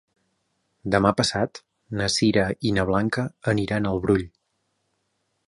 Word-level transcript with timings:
Demà 0.95 1.11
passat 1.19 1.61
na 1.99 2.07
Sira 2.15 2.47
i 2.71 2.73
na 2.79 2.87
Blanca 2.91 3.27
aniran 3.55 3.91
al 3.93 4.03
Brull. 4.07 4.27